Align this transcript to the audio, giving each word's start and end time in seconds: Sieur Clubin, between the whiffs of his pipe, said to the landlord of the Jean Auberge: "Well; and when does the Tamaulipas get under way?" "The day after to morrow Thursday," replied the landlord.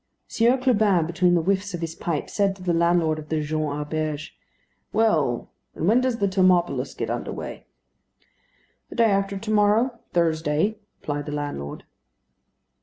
Sieur 0.27 0.57
Clubin, 0.57 1.05
between 1.05 1.35
the 1.35 1.43
whiffs 1.43 1.75
of 1.75 1.81
his 1.81 1.93
pipe, 1.93 2.27
said 2.27 2.55
to 2.55 2.63
the 2.63 2.73
landlord 2.73 3.19
of 3.19 3.29
the 3.29 3.39
Jean 3.39 3.67
Auberge: 3.69 4.33
"Well; 4.91 5.51
and 5.75 5.87
when 5.87 6.01
does 6.01 6.17
the 6.17 6.27
Tamaulipas 6.27 6.95
get 6.97 7.11
under 7.11 7.31
way?" 7.31 7.67
"The 8.89 8.95
day 8.95 9.11
after 9.11 9.37
to 9.37 9.51
morrow 9.51 9.99
Thursday," 10.13 10.79
replied 11.01 11.27
the 11.27 11.33
landlord. 11.33 11.83